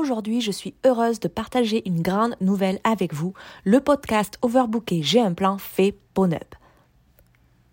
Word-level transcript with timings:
aujourd'hui 0.00 0.40
je 0.40 0.50
suis 0.50 0.74
heureuse 0.84 1.20
de 1.20 1.28
partager 1.28 1.86
une 1.86 2.02
grande 2.02 2.34
nouvelle 2.40 2.80
avec 2.84 3.12
vous. 3.12 3.34
Le 3.64 3.80
podcast 3.80 4.38
Overbooké 4.42 5.02
J'ai 5.02 5.20
un 5.20 5.34
plan 5.34 5.58
fait 5.58 5.94
peau 6.14 6.26
neuve. 6.26 6.40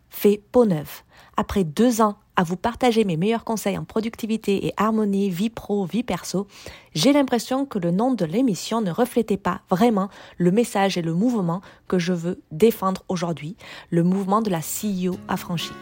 Fait 0.10 0.42
peau 0.52 0.66
neuve. 0.66 1.04
Après 1.38 1.63
deux 1.63 2.02
ans 2.02 2.18
à 2.36 2.44
vous 2.44 2.58
partager 2.58 3.04
mes 3.04 3.18
meilleurs 3.18 3.44
conseils 3.44 3.78
en 3.78 3.86
productivité 3.86 4.68
et 4.68 4.74
harmonie, 4.78 5.29
vie 5.29 5.50
pro, 5.50 5.86
vie 5.86 6.04
perso, 6.04 6.48
j'ai 6.94 7.13
l'impression 7.13 7.65
que 7.65 7.79
le 7.79 7.92
nom 7.92 8.13
de 8.13 8.26
l'émission 8.26 8.81
ne 8.81 8.91
reflétait 8.91 9.37
pas 9.37 9.62
vraiment 9.69 10.09
le 10.37 10.51
message 10.51 10.97
et 10.97 11.01
le 11.01 11.13
mouvement 11.13 11.62
que 11.87 11.97
je 11.97 12.13
veux 12.13 12.41
défendre 12.51 13.03
aujourd'hui, 13.07 13.55
le 13.89 14.03
mouvement 14.03 14.41
de 14.41 14.51
la 14.51 14.59
CEO 14.59 15.15
affranchie. 15.28 15.73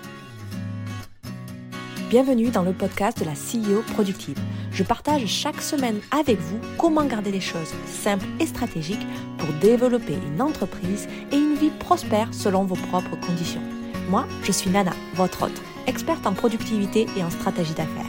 Bienvenue 2.10 2.52
dans 2.52 2.62
le 2.62 2.72
podcast 2.72 3.20
de 3.20 3.26
la 3.26 3.32
CEO 3.32 3.82
productive. 3.94 4.38
Je 4.72 4.84
partage 4.84 5.26
chaque 5.26 5.60
semaine 5.60 6.00
avec 6.12 6.40
vous 6.40 6.60
comment 6.78 7.04
garder 7.04 7.32
les 7.32 7.42
choses 7.42 7.74
simples 7.88 8.28
et 8.40 8.46
stratégiques 8.46 9.08
pour 9.40 9.52
développer 9.60 10.14
une 10.14 10.40
entreprise 10.40 11.08
et 11.32 11.36
une 11.36 11.56
vie 11.56 11.72
prospère 11.72 12.32
selon 12.32 12.64
vos 12.64 12.76
propres 12.76 13.20
conditions. 13.26 13.62
Moi, 14.08 14.28
je 14.44 14.52
suis 14.52 14.70
Nana, 14.70 14.92
votre 15.16 15.46
hôte, 15.46 15.62
experte 15.88 16.28
en 16.28 16.34
productivité 16.34 17.08
et 17.18 17.24
en 17.24 17.32
stratégie 17.32 17.74
d'affaires. 17.74 18.06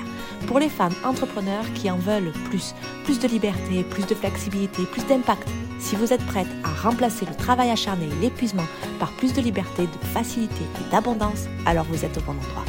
Pour 0.47 0.59
les 0.59 0.69
femmes 0.69 0.95
entrepreneurs 1.03 1.65
qui 1.75 1.91
en 1.91 1.97
veulent 1.97 2.33
plus, 2.51 2.75
plus 3.05 3.19
de 3.19 3.29
liberté, 3.29 3.83
plus 3.83 4.07
de 4.07 4.15
flexibilité, 4.15 4.83
plus 4.85 5.07
d'impact, 5.07 5.49
si 5.79 5.97
vous 5.97 6.13
êtes 6.13 6.25
prête 6.27 6.49
à 6.65 6.87
remplacer 6.87 7.25
le 7.25 7.35
travail 7.35 7.71
acharné 7.71 8.05
et 8.05 8.23
l'épuisement 8.23 8.67
par 8.99 9.11
plus 9.13 9.33
de 9.33 9.41
liberté, 9.41 9.85
de 9.85 10.07
facilité 10.13 10.65
et 10.81 10.91
d'abondance, 10.91 11.47
alors 11.65 11.87
vous 11.87 12.05
êtes 12.05 12.19
au 12.19 12.21
bon 12.21 12.33
endroit. 12.33 12.65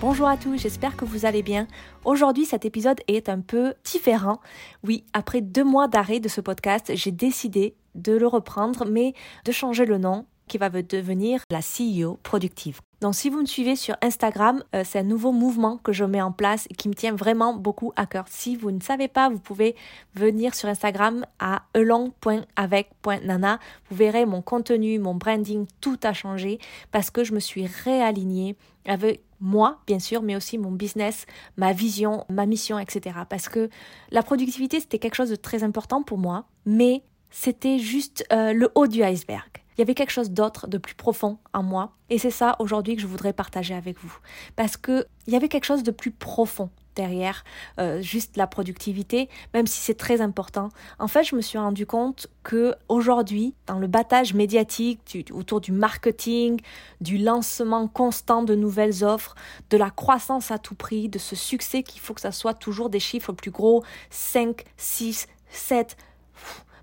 Bonjour 0.00 0.28
à 0.28 0.36
tous, 0.36 0.56
j'espère 0.56 0.96
que 0.96 1.04
vous 1.04 1.26
allez 1.26 1.42
bien. 1.42 1.66
Aujourd'hui, 2.04 2.44
cet 2.44 2.64
épisode 2.64 3.00
est 3.08 3.28
un 3.28 3.40
peu 3.40 3.74
différent. 3.82 4.38
Oui, 4.84 5.04
après 5.12 5.40
deux 5.40 5.64
mois 5.64 5.88
d'arrêt 5.88 6.20
de 6.20 6.28
ce 6.28 6.40
podcast, 6.40 6.92
j'ai 6.94 7.10
décidé 7.10 7.74
de 7.96 8.12
le 8.12 8.28
reprendre, 8.28 8.84
mais 8.88 9.12
de 9.44 9.50
changer 9.50 9.86
le 9.86 9.98
nom 9.98 10.24
qui 10.46 10.56
va 10.56 10.70
devenir 10.70 11.42
la 11.50 11.58
CEO 11.58 12.16
productive. 12.22 12.80
Donc 13.00 13.14
si 13.14 13.30
vous 13.30 13.40
me 13.40 13.46
suivez 13.46 13.76
sur 13.76 13.96
Instagram, 14.02 14.64
euh, 14.74 14.82
c'est 14.84 14.98
un 14.98 15.04
nouveau 15.04 15.30
mouvement 15.30 15.78
que 15.78 15.92
je 15.92 16.04
mets 16.04 16.20
en 16.20 16.32
place 16.32 16.66
et 16.68 16.74
qui 16.74 16.88
me 16.88 16.94
tient 16.94 17.14
vraiment 17.14 17.54
beaucoup 17.54 17.92
à 17.94 18.06
cœur. 18.06 18.24
Si 18.28 18.56
vous 18.56 18.72
ne 18.72 18.80
savez 18.80 19.06
pas, 19.06 19.28
vous 19.28 19.38
pouvez 19.38 19.76
venir 20.14 20.54
sur 20.54 20.68
Instagram 20.68 21.24
à 21.38 21.62
elong.avec.nana. 21.74 23.60
Vous 23.88 23.96
verrez 23.96 24.26
mon 24.26 24.42
contenu, 24.42 24.98
mon 24.98 25.14
branding, 25.14 25.66
tout 25.80 25.98
a 26.02 26.12
changé 26.12 26.58
parce 26.90 27.10
que 27.10 27.22
je 27.22 27.34
me 27.34 27.40
suis 27.40 27.66
réalignée 27.66 28.56
avec 28.84 29.22
moi, 29.40 29.78
bien 29.86 30.00
sûr, 30.00 30.22
mais 30.22 30.34
aussi 30.34 30.58
mon 30.58 30.72
business, 30.72 31.26
ma 31.56 31.72
vision, 31.72 32.24
ma 32.28 32.46
mission, 32.46 32.80
etc. 32.80 33.16
Parce 33.28 33.48
que 33.48 33.70
la 34.10 34.24
productivité, 34.24 34.80
c'était 34.80 34.98
quelque 34.98 35.14
chose 35.14 35.30
de 35.30 35.36
très 35.36 35.62
important 35.62 36.02
pour 36.02 36.18
moi, 36.18 36.46
mais 36.66 37.04
c'était 37.30 37.78
juste 37.78 38.24
euh, 38.32 38.52
le 38.52 38.72
haut 38.74 38.88
du 38.88 39.04
iceberg 39.04 39.48
il 39.78 39.82
y 39.82 39.84
avait 39.84 39.94
quelque 39.94 40.10
chose 40.10 40.32
d'autre, 40.32 40.66
de 40.66 40.76
plus 40.76 40.96
profond 40.96 41.38
en 41.54 41.62
moi. 41.62 41.92
Et 42.10 42.18
c'est 42.18 42.32
ça 42.32 42.56
aujourd'hui 42.58 42.96
que 42.96 43.02
je 43.02 43.06
voudrais 43.06 43.32
partager 43.32 43.74
avec 43.74 43.96
vous. 44.00 44.12
Parce 44.56 44.76
qu'il 44.76 45.06
y 45.28 45.36
avait 45.36 45.48
quelque 45.48 45.64
chose 45.64 45.84
de 45.84 45.92
plus 45.92 46.10
profond 46.10 46.68
derrière 46.96 47.44
euh, 47.78 48.02
juste 48.02 48.36
la 48.36 48.48
productivité, 48.48 49.28
même 49.54 49.68
si 49.68 49.78
c'est 49.78 49.94
très 49.94 50.20
important. 50.20 50.70
En 50.98 51.06
fait, 51.06 51.22
je 51.22 51.36
me 51.36 51.40
suis 51.40 51.56
rendu 51.56 51.86
compte 51.86 52.26
que 52.42 52.74
aujourd'hui, 52.88 53.54
dans 53.66 53.78
le 53.78 53.86
battage 53.86 54.34
médiatique 54.34 55.24
autour 55.32 55.60
du 55.60 55.70
marketing, 55.70 56.60
du 57.00 57.16
lancement 57.16 57.86
constant 57.86 58.42
de 58.42 58.56
nouvelles 58.56 59.04
offres, 59.04 59.36
de 59.70 59.76
la 59.76 59.90
croissance 59.90 60.50
à 60.50 60.58
tout 60.58 60.74
prix, 60.74 61.08
de 61.08 61.20
ce 61.20 61.36
succès 61.36 61.84
qu'il 61.84 62.00
faut 62.00 62.14
que 62.14 62.20
ça 62.20 62.32
soit 62.32 62.54
toujours 62.54 62.90
des 62.90 62.98
chiffres 62.98 63.32
plus 63.32 63.52
gros, 63.52 63.84
5, 64.10 64.64
6, 64.76 65.28
7, 65.50 65.96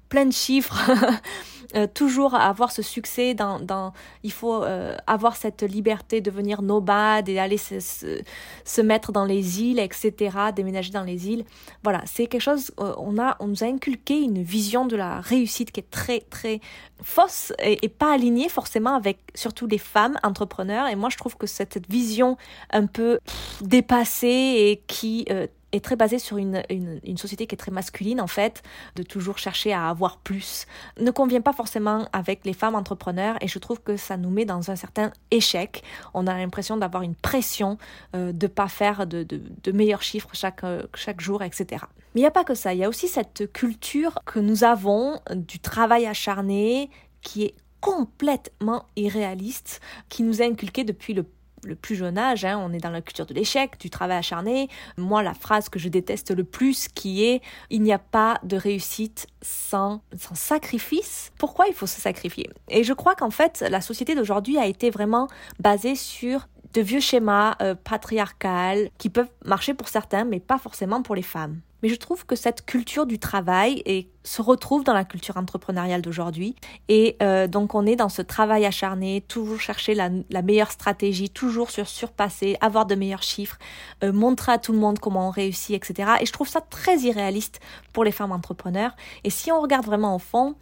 plein 0.10 0.26
de 0.26 0.34
chiffres. 0.34 0.76
Euh, 1.76 1.88
toujours 1.94 2.36
avoir 2.36 2.72
ce 2.72 2.82
succès 2.82 3.34
dans, 3.34 3.92
il 4.24 4.32
faut 4.32 4.64
euh, 4.64 4.96
avoir 5.08 5.36
cette 5.36 5.64
liberté 5.64 6.22
de 6.22 6.30
devenir 6.30 6.62
nomade 6.62 7.28
et 7.28 7.40
aller 7.40 7.58
se, 7.58 7.80
se, 7.80 8.82
mettre 8.82 9.12
dans 9.12 9.26
les 9.26 9.62
îles 9.62 9.80
etc 9.80 10.38
déménager 10.56 10.92
dans 10.92 11.04
les 11.04 11.28
îles 11.28 11.44
voilà 11.84 12.02
c'est 12.06 12.28
quelque 12.28 12.42
chose 12.42 12.72
euh, 12.80 12.94
on 12.98 13.18
a 13.18 13.36
on 13.40 13.48
nous 13.48 13.64
a 13.64 13.68
inculqué 13.68 14.22
une 14.22 14.44
vision 14.44 14.86
de 14.86 14.96
la 14.96 15.20
réussite 15.20 15.72
qui 15.72 15.80
est 15.80 15.90
très 15.90 16.20
très 16.20 16.62
fausse 17.02 17.52
et 17.60 17.90
pas 17.90 18.14
alignée 18.14 18.48
forcément 18.48 18.96
avec 18.96 19.18
surtout 19.34 19.66
les 19.66 19.80
femmes 19.80 20.18
entrepreneurs 20.24 20.88
et 20.88 20.96
moi 20.96 21.10
je 21.10 21.18
trouve 21.18 21.36
que 21.36 21.48
cette 21.48 21.90
vision 21.90 22.38
un 22.72 22.86
peu 22.86 23.20
dépassée 23.62 24.28
et 24.28 24.84
qui 24.88 25.26
est 25.76 25.84
très 25.84 25.96
basé 25.96 26.20
sur 26.20 26.38
une, 26.38 26.64
une, 26.70 27.18
société 27.18 27.48
qui 27.48 27.56
est 27.56 27.58
très 27.58 27.72
masculine 27.72 28.22
en 28.22 28.28
fait, 28.28 28.64
de 28.96 29.04
toujours 29.04 29.38
chercher 29.38 29.74
à 29.74 29.90
avoir 29.90 30.18
plus, 30.18 30.66
ne 31.00 31.12
convient 31.12 31.42
pas 31.42 31.54
forcément 31.54 32.08
avec 32.14 32.46
les 32.46 32.54
femmes 32.54 32.76
entrepreneurs 32.76 33.38
et 33.42 33.48
je 33.48 33.60
trouve 33.60 33.82
que 33.82 33.98
ça 33.98 34.18
nous 34.18 34.30
met 34.30 34.46
dans 34.46 34.72
un 34.72 34.76
certain 34.76 35.12
échec. 35.32 35.84
On 36.14 36.28
a 36.28 36.38
l'impression 36.38 36.78
d'avoir 36.78 37.04
une 37.04 37.16
pression 37.16 37.78
euh, 38.16 38.32
de 38.32 38.48
pas 38.48 38.68
faire 38.68 39.08
de, 39.08 39.24
de, 39.24 39.72
meilleurs 39.72 40.02
chiffres 40.02 40.30
chaque, 40.34 40.64
euh, 40.64 40.84
chaque 40.94 41.22
jour, 41.22 41.44
etc. 41.44 41.86
Mais 42.14 42.22
il 42.22 42.24
n'y 42.24 42.28
a 42.28 42.32
pas 42.32 42.44
que 42.44 42.56
ça, 42.56 42.74
il 42.74 42.80
y 42.80 42.84
a 42.84 42.90
aussi 42.90 43.08
cette 43.08 43.52
culture 43.52 44.20
que 44.26 44.40
nous 44.40 44.64
avons 44.64 45.20
du 45.32 45.60
travail 45.60 46.06
acharné 46.06 46.90
qui 47.22 47.44
est 47.44 47.56
complètement 47.82 48.86
irréaliste, 48.96 49.80
qui 50.10 50.24
nous 50.24 50.42
a 50.42 50.46
inculqué 50.46 50.84
depuis 50.84 51.14
le 51.14 51.24
le 51.66 51.76
plus 51.76 51.96
jeune 51.96 52.18
âge, 52.18 52.46
hein, 52.46 52.62
on 52.64 52.72
est 52.72 52.80
dans 52.80 52.90
la 52.90 53.02
culture 53.02 53.26
de 53.26 53.34
l'échec, 53.34 53.80
du 53.80 53.90
travail 53.90 54.18
acharné. 54.18 54.70
Moi, 54.98 55.24
la 55.24 55.34
phrase 55.34 55.70
que 55.70 55.80
je 55.80 55.90
déteste 55.90 56.32
le 56.32 56.44
plus 56.44 56.88
qui 56.88 57.26
est 57.26 57.42
il 57.70 57.82
n'y 57.82 57.94
a 57.94 58.00
pas 58.00 58.40
de 58.44 58.58
réussite 58.58 59.28
sans, 59.42 60.02
sacrifice. 60.34 61.32
Pourquoi 61.38 61.68
il 61.68 61.74
faut 61.74 61.88
se 61.88 62.00
sacrifier? 62.00 62.50
Et 62.70 62.84
je 62.84 62.94
crois 62.94 63.16
qu'en 63.16 63.30
fait, 63.30 63.66
la 63.70 63.82
société 63.82 64.16
d'aujourd'hui 64.16 64.58
a 64.58 64.66
été 64.66 64.90
vraiment 64.90 65.28
basée 65.60 65.96
sur 65.96 66.48
de 66.74 66.82
vieux 66.82 67.00
schémas 67.00 67.56
euh, 67.62 67.74
patriarcales 67.76 68.90
qui 68.98 69.10
peuvent 69.10 69.30
marcher 69.46 69.74
pour 69.74 69.88
certains, 69.88 70.26
mais 70.26 70.40
pas 70.40 70.58
forcément 70.58 71.02
pour 71.02 71.16
les 71.16 71.22
femmes. 71.22 71.62
Mais 71.86 71.90
je 71.90 71.98
trouve 71.98 72.26
que 72.26 72.36
cette 72.36 72.66
culture 72.66 73.06
du 73.06 73.20
travail 73.20 74.08
se 74.24 74.42
retrouve 74.42 74.84
dans 74.84 74.96
la 74.96 75.04
culture 75.04 75.38
entrepreneuriale 75.38 76.02
d'aujourd'hui. 76.02 76.56
Et 76.88 77.16
euh, 77.22 77.46
donc 77.46 77.76
on 77.76 77.86
est 77.86 77.96
dans 77.96 78.10
ce 78.10 78.24
travail 78.24 78.66
acharné, 78.66 79.22
toujours 79.22 79.60
chercher 79.60 79.94
la, 79.94 80.10
meilleure 80.42 80.72
stratégie, 80.72 81.30
toujours 81.30 81.70
sur 81.70 81.88
surpasser, 81.88 82.58
avoir 82.60 82.88
de 82.88 82.96
meilleurs 82.96 83.22
chiffres, 83.22 83.60
euh, 84.04 84.12
montrer 84.12 84.54
à 84.54 84.58
tout 84.58 84.72
le 84.72 84.80
monde 84.80 84.98
comment 84.98 85.28
on 85.28 85.30
réussit, 85.30 85.76
etc. 85.76 86.14
Et 86.22 86.26
je 86.26 86.32
trouve 86.34 86.48
ça 86.48 86.60
très 86.60 86.98
irréaliste 87.02 87.60
pour 87.94 88.04
les 88.04 88.12
femmes 88.12 88.32
entrepreneurs. 88.32 88.96
Et 89.24 89.30
si 89.30 89.52
on 89.52 89.62
regarde 89.62 89.86
vraiment 89.86 90.16
au 90.16 90.20
fond, 90.20 90.56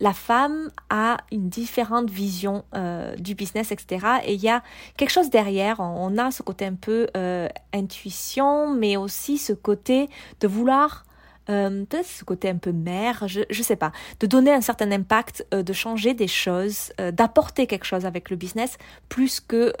la 0.00 0.12
femme 0.12 0.70
a 0.90 1.18
une 1.32 1.48
différente 1.48 2.10
vision 2.10 2.64
euh, 2.74 3.14
du 3.16 3.34
business, 3.34 3.72
etc. 3.72 4.06
Et 4.24 4.34
il 4.34 4.42
y 4.42 4.48
a 4.48 4.62
quelque 4.96 5.10
chose 5.10 5.30
derrière. 5.30 5.80
On 5.80 6.18
a 6.18 6.30
ce 6.30 6.42
côté 6.42 6.66
un 6.66 6.74
peu 6.74 7.08
euh, 7.16 7.48
intuition, 7.72 8.74
mais 8.74 8.96
aussi 8.96 9.38
ce 9.38 9.52
côté 9.52 10.08
de 10.40 10.48
vouloir, 10.48 11.04
euh, 11.48 11.84
peut-être 11.84 12.06
ce 12.06 12.24
côté 12.24 12.48
un 12.48 12.56
peu 12.56 12.72
mère, 12.72 13.28
je 13.28 13.40
ne 13.40 13.62
sais 13.62 13.76
pas, 13.76 13.92
de 14.20 14.26
donner 14.26 14.52
un 14.52 14.60
certain 14.60 14.90
impact, 14.90 15.46
de 15.52 15.72
changer 15.72 16.12
des 16.12 16.28
choses, 16.28 16.92
d'apporter 17.12 17.66
quelque 17.66 17.84
chose 17.84 18.04
avec 18.04 18.30
le 18.30 18.36
business, 18.36 18.78
plus 19.08 19.40
que 19.40 19.72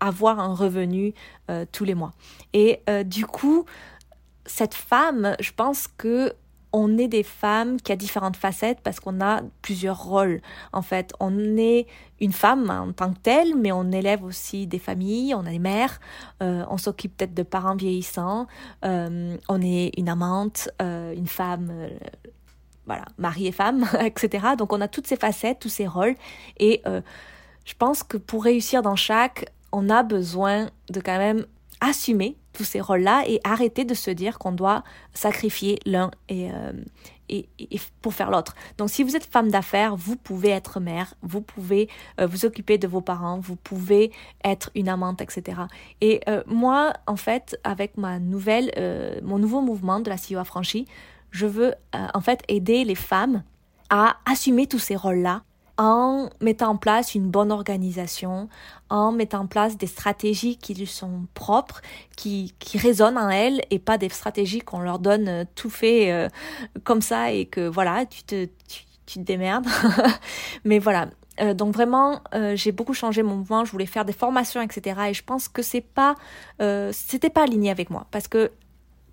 avoir 0.00 0.40
un 0.40 0.54
revenu 0.54 1.14
tous 1.70 1.84
les 1.84 1.94
mois. 1.94 2.12
Et 2.52 2.80
du 3.04 3.26
coup, 3.26 3.64
cette 4.44 4.74
femme, 4.74 5.36
je 5.40 5.52
pense 5.52 5.88
que 5.88 6.34
on 6.76 6.98
est 6.98 7.06
des 7.06 7.22
femmes 7.22 7.80
qui 7.80 7.92
a 7.92 7.96
différentes 7.96 8.36
facettes 8.36 8.80
parce 8.82 8.98
qu'on 8.98 9.20
a 9.20 9.42
plusieurs 9.62 10.02
rôles. 10.02 10.40
En 10.72 10.82
fait, 10.82 11.12
on 11.20 11.56
est 11.56 11.86
une 12.20 12.32
femme 12.32 12.68
en 12.68 12.92
tant 12.92 13.12
que 13.12 13.18
telle, 13.20 13.54
mais 13.56 13.70
on 13.70 13.92
élève 13.92 14.24
aussi 14.24 14.66
des 14.66 14.80
familles, 14.80 15.36
on 15.36 15.46
a 15.46 15.50
des 15.50 15.60
mères, 15.60 16.00
euh, 16.42 16.64
on 16.68 16.76
s'occupe 16.76 17.16
peut-être 17.16 17.32
de 17.32 17.44
parents 17.44 17.76
vieillissants, 17.76 18.48
euh, 18.84 19.36
on 19.48 19.62
est 19.62 19.92
une 19.96 20.08
amante, 20.08 20.68
euh, 20.82 21.14
une 21.14 21.28
femme, 21.28 21.72
voilà, 22.86 23.04
mari 23.18 23.46
et 23.46 23.52
femme, 23.52 23.88
etc. 24.00 24.44
Donc 24.58 24.72
on 24.72 24.80
a 24.80 24.88
toutes 24.88 25.06
ces 25.06 25.16
facettes, 25.16 25.60
tous 25.60 25.68
ces 25.68 25.86
rôles. 25.86 26.16
Et 26.58 26.82
je 27.64 27.74
pense 27.78 28.02
que 28.02 28.16
pour 28.16 28.42
réussir 28.42 28.82
dans 28.82 28.96
chaque, 28.96 29.46
on 29.70 29.90
a 29.90 30.02
besoin 30.02 30.70
de 30.90 31.00
quand 31.00 31.18
même 31.18 31.46
assumer 31.80 32.36
tous 32.54 32.64
ces 32.64 32.80
rôles-là 32.80 33.24
et 33.26 33.40
arrêter 33.44 33.84
de 33.84 33.92
se 33.94 34.10
dire 34.10 34.38
qu'on 34.38 34.52
doit 34.52 34.82
sacrifier 35.12 35.78
l'un 35.84 36.10
et, 36.28 36.50
euh, 36.50 36.72
et, 37.28 37.46
pour 38.00 38.14
faire 38.14 38.30
l'autre. 38.30 38.54
Donc 38.78 38.88
si 38.88 39.02
vous 39.02 39.16
êtes 39.16 39.26
femme 39.26 39.50
d'affaires, 39.50 39.96
vous 39.96 40.16
pouvez 40.16 40.50
être 40.50 40.80
mère, 40.80 41.14
vous 41.22 41.42
pouvez 41.42 41.88
euh, 42.20 42.26
vous 42.26 42.46
occuper 42.46 42.78
de 42.78 42.86
vos 42.86 43.00
parents, 43.00 43.38
vous 43.38 43.56
pouvez 43.56 44.12
être 44.44 44.70
une 44.74 44.88
amante, 44.88 45.20
etc. 45.20 45.62
Et 46.00 46.20
euh, 46.28 46.42
moi, 46.46 46.94
en 47.06 47.16
fait, 47.16 47.58
avec 47.64 47.98
ma 47.98 48.18
nouvelle, 48.18 48.70
mon 49.22 49.38
nouveau 49.38 49.60
mouvement 49.60 50.00
de 50.00 50.08
la 50.08 50.16
CEO 50.16 50.38
affranchie, 50.38 50.86
je 51.30 51.46
veux 51.46 51.74
en 51.92 52.20
fait 52.20 52.42
aider 52.48 52.84
les 52.84 52.94
femmes 52.94 53.42
à 53.90 54.16
assumer 54.24 54.66
tous 54.66 54.78
ces 54.78 54.96
rôles-là 54.96 55.42
en 55.76 56.30
mettant 56.40 56.70
en 56.70 56.76
place 56.76 57.14
une 57.14 57.28
bonne 57.28 57.50
organisation, 57.50 58.48
en 58.90 59.12
mettant 59.12 59.40
en 59.40 59.46
place 59.46 59.76
des 59.76 59.86
stratégies 59.86 60.56
qui 60.56 60.74
lui 60.74 60.86
sont 60.86 61.26
propres, 61.34 61.80
qui, 62.16 62.54
qui 62.58 62.78
résonnent 62.78 63.18
en 63.18 63.28
elles 63.28 63.62
et 63.70 63.78
pas 63.78 63.98
des 63.98 64.08
stratégies 64.08 64.60
qu'on 64.60 64.80
leur 64.80 64.98
donne 64.98 65.28
euh, 65.28 65.44
tout 65.54 65.70
fait 65.70 66.12
euh, 66.12 66.28
comme 66.84 67.02
ça 67.02 67.32
et 67.32 67.46
que 67.46 67.66
voilà, 67.66 68.06
tu 68.06 68.22
te, 68.22 68.44
tu, 68.68 68.84
tu 69.06 69.18
te 69.18 69.24
démerdes. 69.24 69.66
Mais 70.64 70.78
voilà, 70.78 71.08
euh, 71.40 71.54
donc 71.54 71.74
vraiment, 71.74 72.20
euh, 72.34 72.54
j'ai 72.56 72.72
beaucoup 72.72 72.94
changé 72.94 73.22
mon 73.22 73.36
mouvement. 73.36 73.64
Je 73.64 73.72
voulais 73.72 73.86
faire 73.86 74.04
des 74.04 74.12
formations, 74.12 74.62
etc. 74.62 75.00
Et 75.08 75.14
je 75.14 75.24
pense 75.24 75.48
que 75.48 75.62
c'est 75.62 75.80
pas, 75.80 76.14
euh, 76.60 76.90
c'était 76.92 77.30
pas 77.30 77.42
aligné 77.42 77.70
avec 77.70 77.90
moi, 77.90 78.06
parce 78.10 78.28
que 78.28 78.50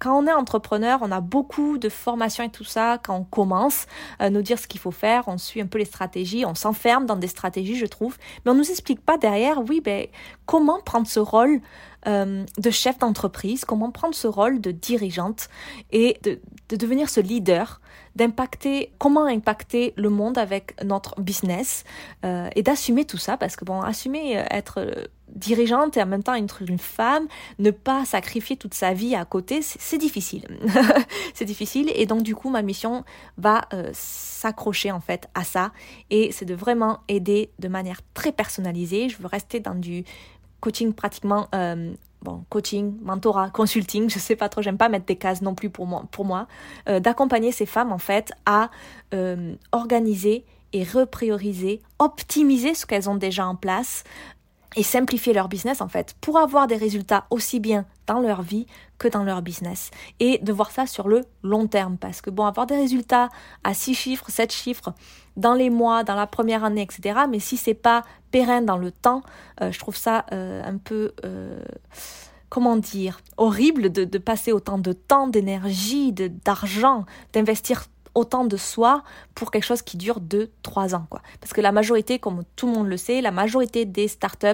quand 0.01 0.17
on 0.17 0.25
est 0.25 0.33
entrepreneur, 0.33 0.97
on 1.03 1.11
a 1.11 1.21
beaucoup 1.21 1.77
de 1.77 1.87
formations 1.87 2.43
et 2.43 2.49
tout 2.49 2.63
ça. 2.63 2.97
Quand 2.97 3.15
on 3.17 3.23
commence 3.23 3.85
à 4.17 4.31
nous 4.31 4.41
dire 4.41 4.57
ce 4.57 4.65
qu'il 4.65 4.79
faut 4.79 4.89
faire, 4.89 5.25
on 5.27 5.37
suit 5.37 5.61
un 5.61 5.67
peu 5.67 5.77
les 5.77 5.85
stratégies, 5.85 6.43
on 6.43 6.55
s'enferme 6.55 7.05
dans 7.05 7.15
des 7.15 7.27
stratégies, 7.27 7.75
je 7.75 7.85
trouve. 7.85 8.17
Mais 8.43 8.51
on 8.51 8.55
nous 8.55 8.71
explique 8.71 8.99
pas 9.05 9.19
derrière, 9.19 9.59
oui, 9.69 9.79
ben 9.79 10.07
comment 10.51 10.81
prendre 10.81 11.07
ce 11.07 11.21
rôle 11.21 11.61
euh, 12.07 12.43
de 12.57 12.69
chef 12.71 12.99
d'entreprise, 12.99 13.63
comment 13.63 13.89
prendre 13.89 14.13
ce 14.13 14.27
rôle 14.27 14.59
de 14.59 14.71
dirigeante 14.71 15.47
et 15.93 16.17
de, 16.23 16.41
de 16.67 16.75
devenir 16.75 17.09
ce 17.09 17.21
leader, 17.21 17.79
d'impacter, 18.17 18.91
comment 18.97 19.23
impacter 19.23 19.93
le 19.95 20.09
monde 20.09 20.37
avec 20.37 20.75
notre 20.83 21.21
business 21.21 21.85
euh, 22.25 22.49
et 22.53 22.63
d'assumer 22.63 23.05
tout 23.05 23.17
ça 23.17 23.37
parce 23.37 23.55
que 23.55 23.63
bon, 23.63 23.79
assumer 23.79 24.39
euh, 24.39 24.43
être 24.51 25.09
dirigeante 25.29 25.95
et 25.95 26.03
en 26.03 26.05
même 26.05 26.21
temps 26.21 26.33
être 26.33 26.61
une 26.61 26.79
femme, 26.79 27.27
ne 27.57 27.71
pas 27.71 28.03
sacrifier 28.03 28.57
toute 28.57 28.73
sa 28.73 28.91
vie 28.91 29.15
à 29.15 29.23
côté, 29.23 29.61
c'est 29.61 29.97
difficile. 29.97 30.59
c'est 31.33 31.45
difficile 31.45 31.89
et 31.95 32.05
donc 32.05 32.23
du 32.23 32.35
coup 32.35 32.49
ma 32.49 32.61
mission 32.61 33.05
va 33.37 33.61
s'accrocher 33.93 34.91
en 34.91 34.99
fait 34.99 35.29
à 35.33 35.45
ça 35.45 35.71
et 36.09 36.33
c'est 36.33 36.43
de 36.43 36.55
vraiment 36.55 36.99
aider 37.07 37.51
de 37.59 37.69
manière 37.69 38.01
très 38.13 38.33
personnalisée. 38.33 39.07
Je 39.07 39.17
veux 39.19 39.27
rester 39.27 39.61
dans 39.61 39.75
du 39.75 40.03
coaching 40.61 40.93
pratiquement 40.93 41.47
euh, 41.53 41.93
bon 42.21 42.45
coaching 42.49 42.97
mentorat 43.01 43.49
consulting 43.49 44.09
je 44.09 44.19
sais 44.19 44.35
pas 44.35 44.47
trop 44.47 44.61
j'aime 44.61 44.77
pas 44.77 44.89
mettre 44.89 45.05
des 45.05 45.17
cases 45.17 45.41
non 45.41 45.55
plus 45.55 45.69
pour 45.69 45.87
moi 45.87 46.05
pour 46.11 46.23
moi 46.23 46.47
euh, 46.87 46.99
d'accompagner 46.99 47.51
ces 47.51 47.65
femmes 47.65 47.91
en 47.91 47.97
fait 47.97 48.31
à 48.45 48.69
euh, 49.13 49.55
organiser 49.71 50.45
et 50.71 50.83
reprioriser 50.83 51.81
optimiser 51.99 52.73
ce 52.73 52.85
qu'elles 52.85 53.09
ont 53.09 53.15
déjà 53.15 53.45
en 53.45 53.55
place 53.55 54.03
et 54.75 54.83
simplifier 54.83 55.33
leur 55.33 55.49
business 55.49 55.81
en 55.81 55.89
fait 55.89 56.15
pour 56.21 56.37
avoir 56.37 56.67
des 56.67 56.77
résultats 56.77 57.25
aussi 57.29 57.59
bien 57.59 57.85
dans 58.07 58.19
leur 58.19 58.41
vie 58.41 58.67
que 58.97 59.07
dans 59.07 59.23
leur 59.23 59.41
business. 59.41 59.91
Et 60.19 60.37
de 60.39 60.53
voir 60.53 60.71
ça 60.71 60.85
sur 60.85 61.07
le 61.07 61.23
long 61.43 61.67
terme 61.67 61.97
parce 61.97 62.21
que 62.21 62.29
bon 62.29 62.45
avoir 62.45 62.67
des 62.67 62.75
résultats 62.75 63.29
à 63.63 63.73
6 63.73 63.95
chiffres, 63.95 64.29
7 64.29 64.51
chiffres 64.51 64.93
dans 65.37 65.53
les 65.53 65.69
mois, 65.69 66.03
dans 66.03 66.15
la 66.15 66.27
première 66.27 66.63
année, 66.63 66.81
etc. 66.81 67.21
Mais 67.29 67.39
si 67.39 67.57
c'est 67.57 67.73
pas 67.73 68.03
pérenne 68.31 68.65
dans 68.65 68.77
le 68.77 68.91
temps, 68.91 69.21
euh, 69.61 69.71
je 69.71 69.79
trouve 69.79 69.95
ça 69.95 70.25
euh, 70.31 70.61
un 70.63 70.77
peu 70.77 71.13
euh, 71.25 71.61
comment 72.49 72.77
dire 72.77 73.19
horrible 73.37 73.91
de, 73.91 74.03
de 74.03 74.17
passer 74.17 74.51
autant 74.51 74.77
de 74.77 74.93
temps, 74.93 75.27
d'énergie, 75.27 76.13
d'argent, 76.13 77.05
d'investir 77.33 77.85
autant 78.15 78.45
de 78.45 78.57
soi 78.57 79.03
pour 79.35 79.51
quelque 79.51 79.63
chose 79.63 79.81
qui 79.81 79.97
dure 79.97 80.19
2-3 80.19 80.95
ans. 80.95 81.05
Quoi. 81.09 81.21
Parce 81.39 81.53
que 81.53 81.61
la 81.61 81.71
majorité, 81.71 82.19
comme 82.19 82.43
tout 82.55 82.67
le 82.67 82.73
monde 82.73 82.87
le 82.87 82.97
sait, 82.97 83.21
la 83.21 83.31
majorité 83.31 83.85
des 83.85 84.07
startups, 84.07 84.47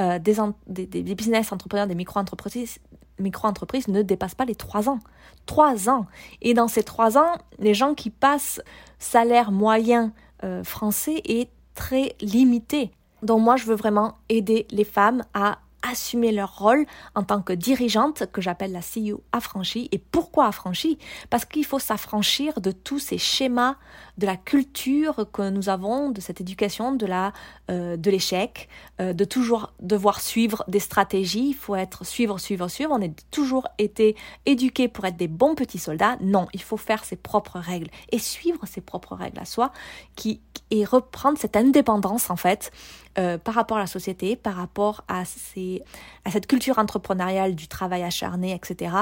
euh, 0.00 0.18
des, 0.18 0.86
des, 0.86 1.14
business 1.14 1.52
entrepreneurs, 1.52 1.86
des 1.86 1.94
micro-entreprises, 1.94 2.78
micro-entreprises 3.18 3.88
ne 3.88 4.02
dépassent 4.02 4.34
pas 4.34 4.44
les 4.44 4.54
3 4.54 4.88
ans. 4.88 5.00
3 5.46 5.88
ans. 5.88 6.06
Et 6.42 6.54
dans 6.54 6.68
ces 6.68 6.82
3 6.82 7.18
ans, 7.18 7.36
les 7.58 7.74
gens 7.74 7.94
qui 7.94 8.10
passent 8.10 8.60
salaire 8.98 9.52
moyen 9.52 10.12
euh, 10.42 10.64
français 10.64 11.20
est 11.24 11.50
très 11.74 12.14
limité. 12.20 12.90
Donc 13.22 13.40
moi, 13.40 13.56
je 13.56 13.64
veux 13.64 13.74
vraiment 13.74 14.14
aider 14.28 14.66
les 14.70 14.84
femmes 14.84 15.24
à 15.32 15.58
assumer 15.90 16.32
leur 16.32 16.58
rôle 16.58 16.86
en 17.14 17.22
tant 17.22 17.42
que 17.42 17.52
dirigeante, 17.52 18.26
que 18.32 18.40
j'appelle 18.40 18.72
la 18.72 18.80
CEO 18.80 19.22
affranchie. 19.32 19.88
Et 19.92 19.98
pourquoi 19.98 20.46
affranchie? 20.46 20.98
Parce 21.30 21.44
qu'il 21.44 21.64
faut 21.64 21.78
s'affranchir 21.78 22.60
de 22.60 22.72
tous 22.72 22.98
ces 22.98 23.18
schémas, 23.18 23.76
de 24.18 24.26
la 24.26 24.36
culture 24.36 25.26
que 25.32 25.48
nous 25.50 25.68
avons, 25.68 26.10
de 26.10 26.20
cette 26.20 26.40
éducation, 26.40 26.92
de 26.92 27.06
la, 27.06 27.32
euh, 27.70 27.96
de 27.96 28.10
l'échec, 28.10 28.68
euh, 29.00 29.12
de 29.12 29.24
toujours 29.24 29.72
devoir 29.80 30.20
suivre 30.20 30.64
des 30.68 30.80
stratégies. 30.80 31.48
Il 31.48 31.54
faut 31.54 31.76
être 31.76 32.04
suivre, 32.04 32.38
suivre, 32.38 32.68
suivre. 32.68 32.92
On 32.92 33.04
a 33.04 33.08
toujours 33.30 33.68
été 33.78 34.16
éduqués 34.46 34.88
pour 34.88 35.04
être 35.04 35.16
des 35.16 35.28
bons 35.28 35.54
petits 35.54 35.78
soldats. 35.78 36.16
Non, 36.20 36.46
il 36.52 36.62
faut 36.62 36.76
faire 36.76 37.04
ses 37.04 37.16
propres 37.16 37.58
règles 37.58 37.90
et 38.10 38.18
suivre 38.18 38.66
ses 38.66 38.80
propres 38.80 39.14
règles 39.14 39.40
à 39.40 39.44
soi, 39.44 39.72
qui 40.16 40.40
et 40.70 40.84
reprendre 40.84 41.38
cette 41.38 41.56
indépendance 41.56 42.30
en 42.30 42.36
fait 42.36 42.72
euh, 43.18 43.38
par 43.38 43.54
rapport 43.54 43.76
à 43.76 43.80
la 43.80 43.86
société, 43.86 44.36
par 44.36 44.56
rapport 44.56 45.04
à, 45.08 45.24
ces, 45.24 45.82
à 46.24 46.30
cette 46.30 46.46
culture 46.46 46.78
entrepreneuriale 46.78 47.54
du 47.54 47.68
travail 47.68 48.02
acharné, 48.02 48.52
etc. 48.52 48.94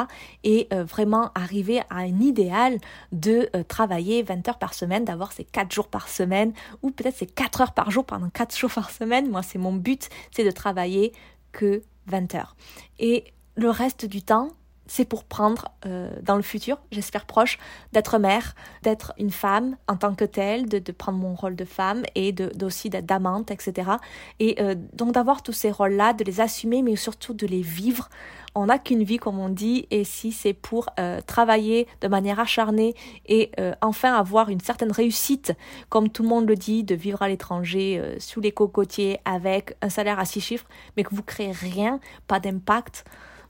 Et 0.44 0.68
euh, 0.72 0.84
vraiment 0.84 1.30
arriver 1.34 1.80
à 1.90 1.96
un 1.98 2.20
idéal 2.20 2.78
de 3.12 3.48
euh, 3.56 3.62
travailler 3.62 4.22
20 4.22 4.48
heures 4.48 4.58
par 4.58 4.74
semaine, 4.74 5.04
d'avoir 5.04 5.32
ces 5.32 5.44
4 5.44 5.72
jours 5.72 5.88
par 5.88 6.08
semaine, 6.08 6.52
ou 6.82 6.90
peut-être 6.90 7.16
ces 7.16 7.26
4 7.26 7.60
heures 7.62 7.72
par 7.72 7.90
jour 7.90 8.04
pendant 8.04 8.28
4 8.28 8.56
jours 8.56 8.70
par 8.70 8.90
semaine. 8.90 9.30
Moi, 9.30 9.42
c'est 9.42 9.58
mon 9.58 9.72
but, 9.72 10.08
c'est 10.30 10.44
de 10.44 10.50
travailler 10.50 11.12
que 11.52 11.82
20 12.06 12.34
heures. 12.34 12.56
Et 12.98 13.24
le 13.54 13.70
reste 13.70 14.06
du 14.06 14.22
temps, 14.22 14.48
c'est 14.92 15.06
pour 15.06 15.24
prendre 15.24 15.68
euh, 15.86 16.10
dans 16.22 16.36
le 16.36 16.42
futur, 16.42 16.78
j'espère 16.90 17.24
proche, 17.24 17.58
d'être 17.94 18.18
mère, 18.18 18.54
d'être 18.82 19.14
une 19.16 19.30
femme 19.30 19.78
en 19.88 19.96
tant 19.96 20.14
que 20.14 20.26
telle, 20.26 20.68
de, 20.68 20.78
de 20.78 20.92
prendre 20.92 21.16
mon 21.16 21.34
rôle 21.34 21.56
de 21.56 21.64
femme 21.64 22.02
et 22.14 22.30
de, 22.32 22.52
aussi 22.62 22.90
d'être 22.90 23.06
d'amante, 23.06 23.50
etc. 23.50 23.92
Et 24.38 24.60
euh, 24.60 24.74
donc 24.92 25.12
d'avoir 25.12 25.42
tous 25.42 25.54
ces 25.54 25.70
rôles-là, 25.70 26.12
de 26.12 26.24
les 26.24 26.42
assumer, 26.42 26.82
mais 26.82 26.94
surtout 26.96 27.32
de 27.32 27.46
les 27.46 27.62
vivre. 27.62 28.10
On 28.54 28.66
n'a 28.66 28.78
qu'une 28.78 29.02
vie, 29.02 29.16
comme 29.16 29.38
on 29.38 29.48
dit, 29.48 29.86
et 29.90 30.04
si 30.04 30.30
c'est 30.30 30.52
pour 30.52 30.90
euh, 31.00 31.22
travailler 31.22 31.88
de 32.02 32.08
manière 32.08 32.38
acharnée 32.38 32.94
et 33.24 33.50
enfin 33.80 34.12
avoir 34.14 34.50
une 34.50 34.60
certaine 34.60 34.92
réussite, 34.92 35.54
comme 35.88 36.10
tout 36.10 36.22
le 36.22 36.28
monde 36.28 36.46
le 36.46 36.54
dit, 36.54 36.84
de 36.84 36.94
vivre 36.94 37.22
à 37.22 37.28
l'étranger 37.28 38.16
sous 38.18 38.42
les 38.42 38.52
cocotiers 38.52 39.20
avec 39.24 39.74
un 39.80 39.88
salaire 39.88 40.18
à 40.18 40.26
six 40.26 40.42
chiffres, 40.42 40.66
mais 40.98 41.02
que 41.02 41.14
vous 41.14 41.22
créez 41.22 41.52
rien, 41.52 41.98
pas 42.26 42.40
d'impact. 42.40 43.06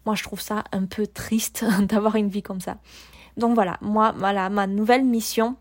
Moi, 0.07 0.15
je 0.15 0.23
trouve 0.23 0.41
ça 0.41 0.65
un 0.73 0.85
peu 0.87 1.07
triste 1.07 1.65
d'avoir 1.83 2.17
une 2.17 2.29
vie 2.29 2.43
comme 2.43 2.61
ça. 2.61 2.79
Donc 3.37 3.55
voilà, 3.55 3.79
moi, 3.81 4.13
voilà, 4.17 4.51
ma 4.51 4.67
nouvelle 4.67 5.05
mission 5.05 5.57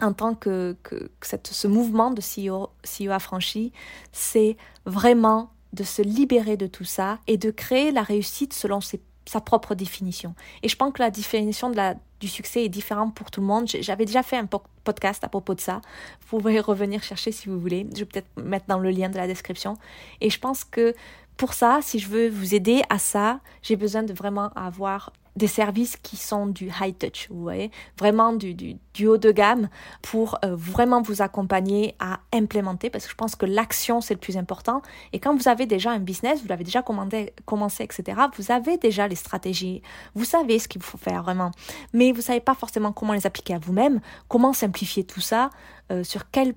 en 0.00 0.12
tant 0.12 0.34
que, 0.34 0.76
que, 0.82 1.10
cette, 1.22 1.48
ce 1.48 1.66
mouvement 1.66 2.10
de 2.10 2.20
CEO, 2.20 2.70
CEO 2.84 3.10
affranchi, 3.10 3.72
c'est 4.12 4.56
vraiment 4.86 5.50
de 5.72 5.84
se 5.84 6.02
libérer 6.02 6.56
de 6.56 6.66
tout 6.66 6.84
ça 6.84 7.18
et 7.26 7.36
de 7.36 7.50
créer 7.50 7.90
la 7.90 8.02
réussite 8.02 8.52
selon 8.52 8.80
sa 8.80 9.40
propre 9.40 9.74
définition. 9.74 10.34
Et 10.62 10.68
je 10.68 10.76
pense 10.76 10.92
que 10.92 11.02
la 11.02 11.10
définition 11.10 11.72
du 12.20 12.28
succès 12.28 12.64
est 12.64 12.68
différente 12.68 13.14
pour 13.14 13.30
tout 13.30 13.40
le 13.40 13.46
monde. 13.46 13.66
J'avais 13.68 14.06
déjà 14.06 14.22
fait 14.22 14.36
un 14.36 14.46
podcast 14.84 15.24
à 15.24 15.28
propos 15.28 15.54
de 15.54 15.60
ça. 15.60 15.82
Vous 16.20 16.38
pouvez 16.38 16.60
revenir 16.60 17.02
chercher 17.02 17.32
si 17.32 17.48
vous 17.48 17.58
voulez. 17.58 17.86
Je 17.92 18.00
vais 18.00 18.06
peut-être 18.06 18.30
mettre 18.42 18.66
dans 18.66 18.78
le 18.78 18.90
lien 18.90 19.08
de 19.08 19.16
la 19.16 19.26
description. 19.26 19.76
Et 20.20 20.30
je 20.30 20.38
pense 20.38 20.64
que 20.64 20.94
pour 21.38 21.54
ça, 21.54 21.78
si 21.82 22.00
je 22.00 22.08
veux 22.08 22.28
vous 22.28 22.54
aider 22.54 22.82
à 22.90 22.98
ça, 22.98 23.40
j'ai 23.62 23.76
besoin 23.76 24.02
de 24.02 24.12
vraiment 24.12 24.50
avoir 24.56 25.12
des 25.36 25.46
services 25.46 25.96
qui 25.96 26.16
sont 26.16 26.48
du 26.48 26.68
high 26.80 26.98
touch, 26.98 27.28
vous 27.30 27.40
voyez, 27.40 27.70
vraiment 27.96 28.32
du, 28.32 28.76
haut 29.06 29.18
de 29.18 29.30
gamme 29.30 29.68
pour 30.02 30.36
euh, 30.44 30.56
vraiment 30.56 31.00
vous 31.00 31.22
accompagner 31.22 31.94
à 32.00 32.18
implémenter 32.34 32.90
parce 32.90 33.04
que 33.04 33.10
je 33.12 33.14
pense 33.14 33.36
que 33.36 33.46
l'action 33.46 34.00
c'est 34.00 34.14
le 34.14 34.20
plus 34.20 34.36
important 34.36 34.82
et 35.12 35.20
quand 35.20 35.36
vous 35.36 35.46
avez 35.46 35.66
déjà 35.66 35.92
un 35.92 36.00
business, 36.00 36.42
vous 36.42 36.48
l'avez 36.48 36.64
déjà 36.64 36.82
commandé, 36.82 37.32
commencé, 37.46 37.84
etc., 37.84 38.20
vous 38.36 38.50
avez 38.50 38.76
déjà 38.78 39.06
les 39.06 39.14
stratégies, 39.14 39.80
vous 40.16 40.24
savez 40.24 40.58
ce 40.58 40.66
qu'il 40.66 40.82
faut 40.82 40.98
faire 40.98 41.22
vraiment, 41.22 41.52
mais 41.92 42.10
vous 42.10 42.22
savez 42.22 42.40
pas 42.40 42.54
forcément 42.54 42.90
comment 42.90 43.12
les 43.12 43.26
appliquer 43.26 43.54
à 43.54 43.60
vous-même, 43.60 44.00
comment 44.26 44.52
simplifier 44.52 45.04
tout 45.04 45.20
ça, 45.20 45.50
euh, 45.92 46.02
sur 46.02 46.32
quel 46.32 46.54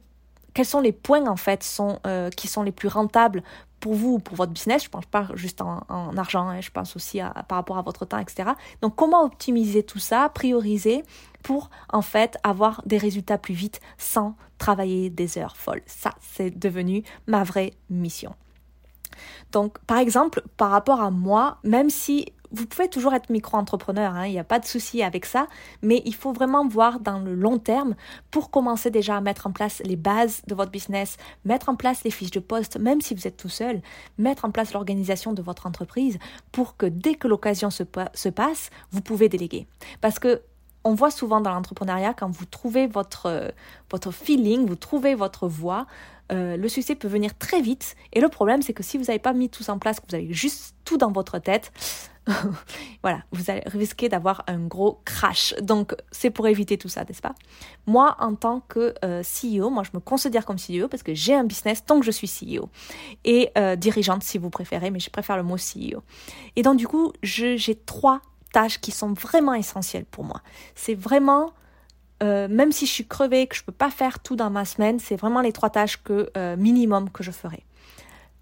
quels 0.53 0.65
sont 0.65 0.81
les 0.81 0.91
points 0.91 1.27
en 1.27 1.35
fait 1.35 1.65
euh, 2.05 2.29
qui 2.29 2.47
sont 2.47 2.63
les 2.63 2.71
plus 2.71 2.87
rentables 2.87 3.43
pour 3.79 3.93
vous 3.95 4.13
ou 4.13 4.19
pour 4.19 4.35
votre 4.35 4.51
business? 4.51 4.83
Je 4.83 4.87
ne 4.87 4.91
pense 4.91 5.05
pas 5.05 5.27
juste 5.33 5.61
en, 5.61 5.81
argent, 6.17 6.47
hein, 6.47 6.61
je 6.61 6.69
pense 6.71 6.95
aussi 6.95 7.19
par 7.47 7.57
rapport 7.57 7.77
à 7.77 7.81
votre 7.81 8.05
temps, 8.05 8.19
etc. 8.19 8.51
Donc 8.81 8.95
comment 8.95 9.23
optimiser 9.23 9.83
tout 9.83 9.99
ça, 9.99 10.29
prioriser 10.29 11.03
pour 11.43 11.69
en 11.91 12.01
fait 12.01 12.37
avoir 12.43 12.81
des 12.85 12.97
résultats 12.97 13.37
plus 13.37 13.53
vite 13.53 13.79
sans 13.97 14.35
travailler 14.57 15.09
des 15.09 15.37
heures 15.37 15.57
folles? 15.57 15.81
Ça, 15.85 16.11
c'est 16.19 16.51
devenu 16.51 17.03
ma 17.27 17.43
vraie 17.43 17.73
mission. 17.89 18.35
Donc, 19.51 19.79
par 19.79 19.97
exemple, 19.97 20.43
par 20.57 20.71
rapport 20.71 21.01
à 21.01 21.11
moi, 21.11 21.57
même 21.63 21.89
si 21.89 22.33
vous 22.51 22.65
pouvez 22.65 22.89
toujours 22.89 23.13
être 23.13 23.29
micro-entrepreneur, 23.29 24.13
hein, 24.13 24.25
il 24.25 24.31
n'y 24.31 24.39
a 24.39 24.43
pas 24.43 24.59
de 24.59 24.65
souci 24.65 25.03
avec 25.03 25.25
ça, 25.25 25.47
mais 25.81 26.01
il 26.05 26.15
faut 26.15 26.33
vraiment 26.33 26.67
voir 26.67 26.99
dans 26.99 27.19
le 27.19 27.33
long 27.33 27.59
terme 27.59 27.95
pour 28.29 28.51
commencer 28.51 28.91
déjà 28.91 29.17
à 29.17 29.21
mettre 29.21 29.47
en 29.47 29.51
place 29.51 29.81
les 29.85 29.95
bases 29.95 30.41
de 30.47 30.55
votre 30.55 30.71
business, 30.71 31.17
mettre 31.45 31.69
en 31.69 31.75
place 31.75 32.03
les 32.03 32.11
fiches 32.11 32.31
de 32.31 32.39
poste, 32.39 32.77
même 32.77 33.01
si 33.01 33.15
vous 33.15 33.27
êtes 33.27 33.37
tout 33.37 33.49
seul, 33.49 33.81
mettre 34.17 34.45
en 34.45 34.51
place 34.51 34.73
l'organisation 34.73 35.33
de 35.33 35.41
votre 35.41 35.65
entreprise 35.65 36.19
pour 36.51 36.77
que 36.77 36.85
dès 36.85 37.15
que 37.15 37.27
l'occasion 37.27 37.69
se, 37.69 37.83
se 38.13 38.29
passe, 38.29 38.69
vous 38.91 39.01
pouvez 39.01 39.29
déléguer. 39.29 39.67
Parce 40.01 40.19
que 40.19 40.41
on 40.83 40.95
voit 40.95 41.11
souvent 41.11 41.41
dans 41.41 41.51
l'entrepreneuriat, 41.51 42.15
quand 42.15 42.29
vous 42.29 42.45
trouvez 42.45 42.87
votre, 42.87 43.53
votre 43.91 44.11
feeling, 44.11 44.65
vous 44.65 44.75
trouvez 44.75 45.13
votre 45.13 45.47
voie, 45.47 45.85
euh, 46.31 46.57
le 46.57 46.69
succès 46.69 46.95
peut 46.95 47.07
venir 47.07 47.37
très 47.37 47.61
vite. 47.61 47.95
Et 48.13 48.21
le 48.21 48.29
problème, 48.29 48.61
c'est 48.61 48.73
que 48.73 48.83
si 48.83 48.97
vous 48.97 49.05
n'avez 49.05 49.19
pas 49.19 49.33
mis 49.33 49.49
tout 49.49 49.69
en 49.69 49.77
place, 49.77 49.99
que 49.99 50.05
vous 50.09 50.15
avez 50.15 50.33
juste 50.33 50.75
tout 50.85 50.97
dans 50.97 51.11
votre 51.11 51.39
tête, 51.39 51.71
voilà, 53.01 53.23
vous 53.31 53.49
allez 53.49 53.63
risquer 53.65 54.09
d'avoir 54.09 54.43
un 54.47 54.59
gros 54.59 55.01
crash. 55.05 55.55
Donc, 55.61 55.95
c'est 56.11 56.29
pour 56.29 56.47
éviter 56.47 56.77
tout 56.77 56.89
ça, 56.89 57.03
n'est-ce 57.03 57.21
pas? 57.21 57.33
Moi, 57.87 58.15
en 58.19 58.35
tant 58.35 58.61
que 58.61 58.93
euh, 59.03 59.23
CEO, 59.23 59.69
moi, 59.69 59.83
je 59.83 59.89
me 59.93 59.99
considère 59.99 60.45
comme 60.45 60.57
CEO 60.57 60.87
parce 60.87 61.03
que 61.03 61.13
j'ai 61.13 61.33
un 61.33 61.43
business 61.43 61.83
tant 61.85 61.99
que 61.99 62.05
je 62.05 62.11
suis 62.11 62.27
CEO. 62.27 62.69
Et 63.25 63.51
dirigeante, 63.77 64.23
si 64.23 64.37
vous 64.37 64.49
préférez, 64.49 64.91
mais 64.91 64.99
je 64.99 65.09
préfère 65.09 65.37
le 65.37 65.43
mot 65.43 65.57
CEO. 65.57 66.03
Et 66.55 66.61
donc, 66.61 66.77
du 66.77 66.87
coup, 66.87 67.11
j'ai 67.23 67.75
trois 67.85 68.21
tâches 68.51 68.79
qui 68.79 68.91
sont 68.91 69.13
vraiment 69.13 69.53
essentielles 69.53 70.05
pour 70.05 70.23
moi. 70.23 70.41
C'est 70.75 70.95
vraiment, 70.95 71.53
euh, 72.23 72.47
même 72.47 72.71
si 72.71 72.85
je 72.85 72.91
suis 72.91 73.07
crevée, 73.07 73.47
que 73.47 73.55
je 73.55 73.61
ne 73.61 73.65
peux 73.65 73.71
pas 73.71 73.89
faire 73.89 74.19
tout 74.19 74.35
dans 74.35 74.49
ma 74.49 74.65
semaine, 74.65 74.99
c'est 74.99 75.15
vraiment 75.15 75.41
les 75.41 75.51
trois 75.51 75.69
tâches 75.69 76.01
que, 76.03 76.29
euh, 76.37 76.55
minimum 76.57 77.09
que 77.09 77.23
je 77.23 77.31
ferai. 77.31 77.63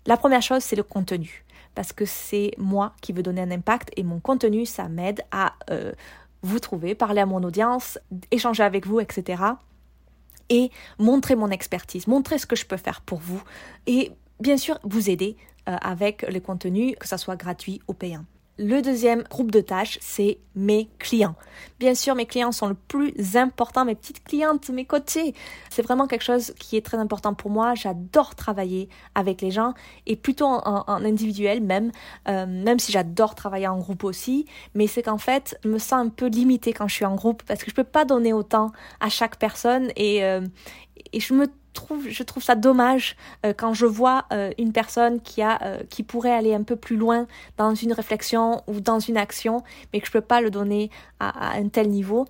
La 0.05 0.17
première 0.17 0.41
chose, 0.41 0.63
c'est 0.63 0.75
le 0.75 0.83
contenu. 0.83 1.45
Parce 1.79 1.93
que 1.93 2.03
c'est 2.03 2.51
moi 2.57 2.91
qui 2.99 3.13
veux 3.13 3.23
donner 3.23 3.39
un 3.39 3.51
impact 3.51 3.89
et 3.95 4.03
mon 4.03 4.19
contenu, 4.19 4.65
ça 4.65 4.89
m'aide 4.89 5.21
à 5.31 5.53
euh, 5.71 5.93
vous 6.41 6.59
trouver, 6.59 6.93
parler 6.93 7.21
à 7.21 7.25
mon 7.25 7.41
audience, 7.41 7.97
échanger 8.31 8.63
avec 8.63 8.85
vous, 8.85 8.99
etc. 8.99 9.41
Et 10.49 10.71
montrer 10.97 11.37
mon 11.37 11.49
expertise, 11.49 12.05
montrer 12.05 12.37
ce 12.37 12.45
que 12.45 12.57
je 12.57 12.65
peux 12.65 12.75
faire 12.75 12.99
pour 12.99 13.19
vous. 13.19 13.41
Et 13.87 14.11
bien 14.41 14.57
sûr, 14.57 14.77
vous 14.83 15.09
aider 15.09 15.37
avec 15.65 16.23
le 16.23 16.41
contenu, 16.41 16.97
que 16.99 17.07
ça 17.07 17.17
soit 17.17 17.37
gratuit 17.37 17.81
ou 17.87 17.93
payant. 17.93 18.25
Le 18.61 18.81
deuxième 18.81 19.23
groupe 19.23 19.51
de 19.51 19.61
tâches, 19.61 19.97
c'est 20.01 20.37
mes 20.53 20.89
clients. 20.99 21.35
Bien 21.79 21.95
sûr, 21.95 22.13
mes 22.13 22.25
clients 22.25 22.51
sont 22.51 22.67
le 22.67 22.73
plus 22.73 23.37
important, 23.37 23.85
mes 23.85 23.95
petites 23.95 24.21
clientes, 24.21 24.69
mes 24.69 24.83
côtés. 24.83 25.33
C'est 25.69 25.81
vraiment 25.81 26.07
quelque 26.07 26.25
chose 26.25 26.53
qui 26.59 26.75
est 26.75 26.85
très 26.85 26.97
important 26.97 27.33
pour 27.33 27.51
moi. 27.51 27.73
J'adore 27.73 28.35
travailler 28.35 28.89
avec 29.15 29.39
les 29.39 29.49
gens 29.49 29.75
et 30.07 30.17
plutôt 30.17 30.45
en, 30.45 30.83
individuel 30.89 31.61
même, 31.63 31.93
euh, 32.27 32.45
même 32.45 32.79
si 32.79 32.91
j'adore 32.91 33.33
travailler 33.33 33.67
en 33.69 33.77
groupe 33.77 34.03
aussi. 34.03 34.45
Mais 34.75 34.87
c'est 34.87 35.03
qu'en 35.03 35.17
fait, 35.17 35.57
je 35.63 35.69
me 35.69 35.79
sens 35.79 35.93
un 35.93 36.09
peu 36.09 36.27
limitée 36.27 36.73
quand 36.73 36.89
je 36.89 36.95
suis 36.95 37.05
en 37.05 37.15
groupe 37.15 37.43
parce 37.43 37.63
que 37.63 37.71
je 37.71 37.75
peux 37.75 37.85
pas 37.85 38.03
donner 38.03 38.33
autant 38.33 38.73
à 38.99 39.07
chaque 39.07 39.37
personne 39.37 39.89
et, 39.95 40.21
euh, 40.25 40.41
et 41.13 41.21
je 41.21 41.33
me 41.33 41.47
je 42.07 42.23
trouve 42.23 42.43
ça 42.43 42.55
dommage 42.55 43.15
euh, 43.45 43.53
quand 43.55 43.73
je 43.73 43.85
vois 43.85 44.25
euh, 44.31 44.51
une 44.57 44.71
personne 44.71 45.21
qui, 45.21 45.41
a, 45.41 45.61
euh, 45.63 45.79
qui 45.89 46.03
pourrait 46.03 46.33
aller 46.33 46.53
un 46.53 46.63
peu 46.63 46.75
plus 46.75 46.97
loin 46.97 47.27
dans 47.57 47.73
une 47.75 47.93
réflexion 47.93 48.61
ou 48.67 48.79
dans 48.79 48.99
une 48.99 49.17
action, 49.17 49.63
mais 49.91 49.99
que 49.99 50.05
je 50.05 50.11
ne 50.11 50.19
peux 50.21 50.25
pas 50.25 50.41
le 50.41 50.51
donner 50.51 50.89
à, 51.19 51.57
un 51.57 51.69
tel 51.69 51.89
niveau. 51.89 52.25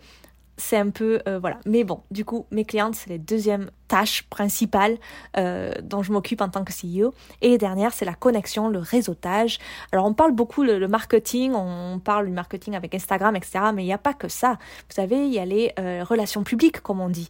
C'est 0.58 0.78
un 0.78 0.90
peu... 0.90 1.22
voilà. 1.40 1.60
Mais 1.66 1.86
bon, 1.86 2.02
du 2.12 2.26
coup, 2.26 2.46
mes 2.52 2.66
clientes, 2.66 2.96
c'est 2.96 3.10
les 3.10 3.18
deuxièmes 3.18 3.72
tâche 3.90 4.24
principale 4.30 4.98
euh, 5.36 5.74
dont 5.82 6.04
je 6.04 6.14
m'occupe 6.14 6.40
en 6.42 6.48
tant 6.48 6.64
que 6.64 6.72
CEO. 6.72 7.14
Et 7.42 7.58
dernière, 7.58 7.92
c'est 7.92 8.06
la 8.06 8.14
connexion, 8.14 8.70
le 8.70 8.80
réseautage. 8.80 9.60
Alors 9.92 10.06
on 10.06 10.14
parle 10.14 10.32
beaucoup 10.32 10.64
le, 10.64 10.88
marketing, 10.88 11.54
on 11.54 12.00
parle 12.00 12.28
du 12.28 12.32
marketing 12.32 12.76
avec 12.76 12.96
Instagram, 12.96 13.36
etc. 13.36 13.60
Mais 13.74 13.84
il 13.84 13.88
n'y 13.88 13.94
a 13.94 13.98
pas 13.98 14.14
que 14.14 14.30
ça. 14.30 14.52
Vous 14.88 14.96
savez, 14.96 15.26
il 15.26 15.34
y 15.34 15.40
a 15.40 15.46
les 15.46 15.74
euh, 15.80 16.06
relations 16.08 16.44
publiques, 16.44 16.80
comme 16.82 17.02
on 17.02 17.10
dit. 17.10 17.30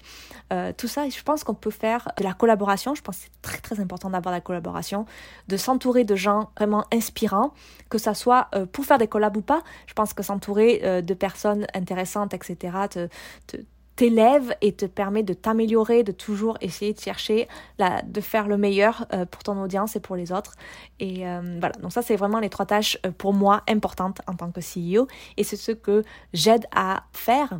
Euh, 0.51 0.73
tout 0.77 0.87
ça, 0.87 1.07
je 1.09 1.23
pense 1.23 1.43
qu'on 1.43 1.55
peut 1.55 1.71
faire 1.71 2.11
de 2.17 2.23
la 2.23 2.33
collaboration. 2.33 2.93
Je 2.93 3.01
pense 3.01 3.17
que 3.17 3.23
c'est 3.23 3.41
très 3.41 3.59
très 3.59 3.79
important 3.79 4.09
d'avoir 4.09 4.33
la 4.33 4.41
collaboration, 4.41 5.05
de 5.47 5.57
s'entourer 5.57 6.03
de 6.03 6.15
gens 6.15 6.51
vraiment 6.57 6.83
inspirants, 6.91 7.53
que 7.89 7.97
ça 7.97 8.13
soit 8.13 8.49
pour 8.73 8.85
faire 8.85 8.97
des 8.97 9.07
collabs 9.07 9.37
ou 9.37 9.41
pas. 9.41 9.63
Je 9.87 9.93
pense 9.93 10.13
que 10.13 10.23
s'entourer 10.23 11.01
de 11.01 11.13
personnes 11.13 11.65
intéressantes, 11.73 12.33
etc. 12.33 12.73
te, 12.89 13.07
te 13.47 13.57
t'élève 13.99 14.55
et 14.61 14.71
te 14.71 14.85
permet 14.85 15.23
de 15.23 15.33
t'améliorer, 15.33 16.03
de 16.03 16.13
toujours 16.13 16.57
essayer 16.61 16.93
de 16.93 16.99
chercher, 17.01 17.49
la, 17.79 18.01
de 18.01 18.21
faire 18.21 18.47
le 18.47 18.57
meilleur 18.57 19.05
euh, 19.11 19.25
pour 19.25 19.43
ton 19.43 19.61
audience 19.61 19.97
et 19.97 19.99
pour 19.99 20.15
les 20.15 20.31
autres. 20.31 20.55
Et 21.01 21.27
euh, 21.27 21.57
voilà, 21.59 21.75
donc 21.81 21.91
ça 21.91 22.01
c'est 22.01 22.15
vraiment 22.15 22.39
les 22.39 22.47
trois 22.47 22.65
tâches 22.65 22.97
euh, 23.05 23.11
pour 23.11 23.33
moi 23.33 23.61
importantes 23.67 24.21
en 24.25 24.35
tant 24.35 24.51
que 24.51 24.61
CEO 24.61 25.09
et 25.35 25.43
c'est 25.43 25.57
ce 25.57 25.73
que 25.73 26.05
j'aide 26.31 26.65
à 26.73 27.03
faire 27.11 27.59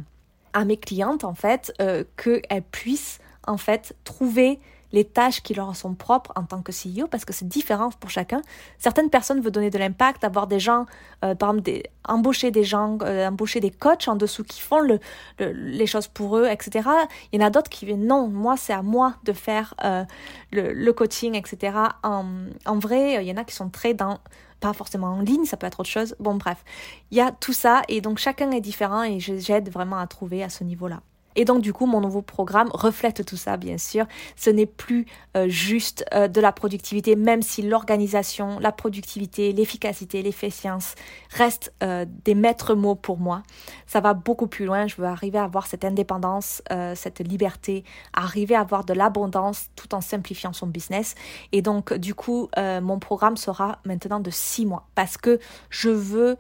à 0.54 0.64
mes 0.64 0.78
clientes 0.78 1.26
en 1.26 1.34
fait, 1.34 1.74
qu'elles 1.78 2.64
puissent 2.72 3.20
en 3.46 3.58
fait 3.58 3.94
trouver 4.06 4.60
les 4.92 5.06
tâches 5.06 5.42
qui 5.42 5.54
leur 5.54 5.76
sont 5.76 5.94
propres 5.94 6.32
en 6.36 6.44
tant 6.44 6.62
que 6.62 6.72
CEO 6.72 7.08
parce 7.08 7.26
que 7.26 7.34
c'est 7.34 7.48
différent 7.48 7.90
pour 8.00 8.10
chacun. 8.10 8.42
Certaines 8.78 9.10
personnes 9.10 9.42
veulent 9.42 9.52
donner 9.52 9.70
de 9.70 9.78
l'impact, 9.78 10.24
avoir 10.24 10.48
des 10.48 10.60
gens, 10.60 10.86
euh, 11.24 11.36
par 11.36 11.52
exemple, 11.52 11.72
embaucher 12.08 12.52
des 12.52 12.64
gens, 12.64 12.98
euh, 13.02 13.28
embaucher 13.28 13.60
des 13.60 13.72
coachs 13.72 14.08
en 14.08 14.16
dessous 14.16 14.44
qui 14.44 14.62
font 14.62 14.80
le, 14.80 15.00
les 15.40 15.86
choses 15.86 16.08
pour 16.08 16.38
eux, 16.38 16.48
etc. 16.48 16.90
Il 17.32 17.40
y 17.40 17.44
en 17.44 17.48
a 17.48 17.50
d'autres 17.50 17.70
qui 17.70 17.86
viennent, 17.86 18.08
non, 18.08 18.28
moi, 18.28 18.58
c'est 18.58 18.74
à 18.74 18.82
moi 18.82 19.16
de 19.24 19.34
faire 19.34 19.74
euh, 19.84 20.04
le, 20.52 20.74
le, 20.74 20.94
coaching, 20.94 21.36
etc. 21.36 21.78
En, 22.04 22.26
en 22.66 22.80
vrai, 22.80 23.24
il 23.24 23.28
y 23.28 23.32
en 23.32 23.38
a 23.38 23.44
qui 23.44 23.56
sont 23.56 23.70
très 23.70 23.94
dans 23.94 24.20
pas 24.60 24.74
forcément 24.74 25.08
en 25.08 25.22
ligne, 25.22 25.46
ça 25.46 25.58
peut 25.58 25.68
être 25.68 25.80
autre 25.80 25.90
chose. 25.90 26.16
Bon, 26.20 26.36
bref, 26.36 26.64
il 27.12 27.18
y 27.18 27.22
a 27.22 27.32
tout 27.32 27.54
ça 27.54 27.82
et 27.88 28.02
donc 28.02 28.18
chacun 28.18 28.52
est 28.52 28.62
différent 28.62 29.04
et 29.04 29.20
j'aide 29.20 29.70
vraiment 29.70 29.98
à 29.98 30.08
trouver 30.08 30.44
à 30.44 30.50
ce 30.50 30.64
niveau-là. 30.64 31.02
Et 31.36 31.46
donc 31.46 31.62
du 31.62 31.74
coup, 31.74 31.86
mon 31.86 32.02
nouveau 32.02 32.22
programme 32.22 32.70
reflète 32.74 33.26
tout 33.26 33.38
ça, 33.38 33.58
bien 33.58 33.78
sûr. 33.78 34.06
Ce 34.36 34.50
n'est 34.50 34.66
plus 34.66 35.06
euh, 35.38 35.48
juste 35.48 36.06
euh, 36.14 36.28
de 36.28 36.42
la 36.42 36.52
productivité, 36.52 37.16
même 37.16 37.42
si 37.42 37.62
l'organisation, 37.62 38.60
la 38.60 38.72
productivité, 38.72 39.54
l'efficacité, 39.54 40.22
l'efficience 40.22 40.96
restent 41.30 41.74
euh, 41.84 42.06
des 42.26 42.36
maîtres 42.36 42.74
mots 42.74 42.96
pour 42.96 43.20
moi. 43.20 43.44
Ça 43.86 44.02
va 44.02 44.14
beaucoup 44.14 44.48
plus 44.48 44.66
loin. 44.66 44.88
Je 44.88 44.96
veux 44.96 45.08
arriver 45.08 45.38
à 45.38 45.44
avoir 45.44 45.68
cette 45.68 45.86
indépendance, 45.86 46.62
cette 46.96 47.20
liberté, 47.20 47.84
arriver 48.14 48.56
à 48.56 48.62
avoir 48.62 48.84
de 48.84 48.94
l'abondance 48.94 49.68
tout 49.76 49.96
en 49.96 50.02
simplifiant 50.02 50.54
son 50.54 50.68
business. 50.68 51.16
Et 51.52 51.62
donc 51.62 51.94
du 51.94 52.14
coup, 52.14 52.50
mon 52.58 53.00
programme 53.00 53.38
sera 53.38 53.80
maintenant 53.86 54.20
de 54.20 54.30
six 54.30 54.66
mois 54.66 54.88
parce 54.96 55.18
que 55.18 55.40
je 55.70 55.90
veux 55.90 56.38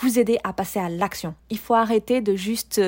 vous 0.00 0.18
aider 0.18 0.38
à 0.44 0.52
passer 0.52 0.80
à 0.80 0.88
l'action. 0.88 1.34
Il 1.50 1.58
faut 1.58 1.74
arrêter 1.74 2.20
de 2.20 2.34
juste 2.34 2.80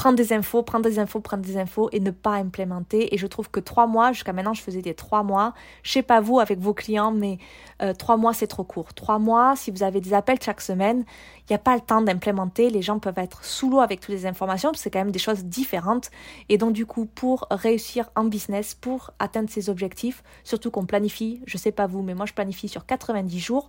prendre 0.00 0.16
des 0.16 0.32
infos, 0.32 0.62
prendre 0.62 0.86
des 0.86 0.98
infos, 0.98 1.20
prendre 1.20 1.44
des 1.44 1.58
infos 1.58 1.90
et 1.92 2.00
ne 2.00 2.10
pas 2.10 2.36
implémenter. 2.36 3.14
Et 3.14 3.18
je 3.18 3.26
trouve 3.26 3.50
que 3.50 3.60
trois 3.60 3.86
mois, 3.86 4.12
jusqu'à 4.12 4.32
maintenant, 4.32 4.54
je 4.54 4.62
faisais 4.62 4.80
des 4.80 4.94
trois 4.94 5.22
mois. 5.22 5.52
Je 5.82 5.92
sais 5.92 6.02
pas 6.02 6.22
vous 6.22 6.40
avec 6.40 6.58
vos 6.58 6.72
clients, 6.72 7.12
mais 7.12 7.36
euh, 7.82 7.92
trois 7.92 8.16
mois, 8.16 8.32
c'est 8.32 8.46
trop 8.46 8.64
court. 8.64 8.94
Trois 8.94 9.18
mois, 9.18 9.56
si 9.56 9.70
vous 9.70 9.82
avez 9.82 10.00
des 10.00 10.14
appels 10.14 10.38
chaque 10.42 10.62
semaine, 10.62 11.04
il 11.40 11.52
n'y 11.52 11.54
a 11.54 11.58
pas 11.58 11.74
le 11.74 11.82
temps 11.82 12.00
d'implémenter. 12.00 12.70
Les 12.70 12.80
gens 12.80 12.98
peuvent 12.98 13.18
être 13.18 13.44
sous 13.44 13.68
l'eau 13.68 13.80
avec 13.80 14.00
toutes 14.00 14.14
les 14.14 14.24
informations, 14.24 14.72
c'est 14.72 14.88
quand 14.90 15.00
même 15.00 15.12
des 15.12 15.18
choses 15.18 15.44
différentes. 15.44 16.10
Et 16.48 16.56
donc, 16.56 16.72
du 16.72 16.86
coup, 16.86 17.04
pour 17.04 17.46
réussir 17.50 18.08
en 18.16 18.24
business, 18.24 18.74
pour 18.74 19.10
atteindre 19.18 19.50
ses 19.50 19.68
objectifs, 19.68 20.22
surtout 20.44 20.70
qu'on 20.70 20.86
planifie, 20.86 21.42
je 21.44 21.58
sais 21.58 21.72
pas 21.72 21.86
vous, 21.86 22.00
mais 22.00 22.14
moi, 22.14 22.24
je 22.24 22.32
planifie 22.32 22.68
sur 22.68 22.86
90 22.86 23.38
jours. 23.38 23.68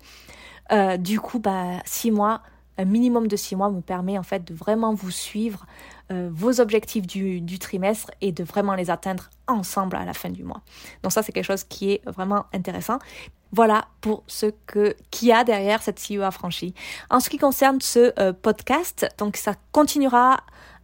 Euh, 0.72 0.96
du 0.96 1.20
coup, 1.20 1.40
bah, 1.40 1.82
six 1.84 2.10
mois, 2.10 2.42
minimum 2.86 3.28
de 3.28 3.36
six 3.36 3.56
mois 3.56 3.70
me 3.70 3.82
permet 3.82 4.18
en 4.18 4.24
fait 4.24 4.46
de 4.46 4.54
vraiment 4.54 4.94
vous 4.94 5.12
suivre 5.12 5.66
euh, 6.12 6.30
vos 6.32 6.60
objectifs 6.60 7.08
du, 7.08 7.60
trimestre 7.60 8.12
et 8.22 8.32
de 8.32 8.44
vraiment 8.44 8.76
les 8.76 8.90
atteindre 8.90 9.30
ensemble 9.48 9.96
à 9.96 10.06
la 10.06 10.14
fin 10.14 10.30
du 10.30 10.44
mois. 10.44 10.62
Donc 11.04 11.12
ça 11.12 11.24
c'est 11.24 11.32
quelque 11.32 11.46
chose 11.46 11.64
qui 11.64 11.94
est 11.94 12.02
vraiment 12.06 12.46
intéressant. 12.54 13.00
Voilà 13.54 13.86
pour 14.00 14.24
ce 14.28 14.48
que 14.66 14.96
qui 15.10 15.32
a 15.32 15.44
derrière 15.44 15.82
cette 15.82 16.00
CEO 16.00 16.22
affranchie. 16.22 16.74
En 17.10 17.20
ce 17.20 17.30
qui 17.30 17.38
concerne 17.38 17.82
ce 17.82 18.14
euh, 18.20 18.34
podcast, 18.34 19.08
donc 19.18 19.38
ça 19.38 19.54
continuera 19.72 20.38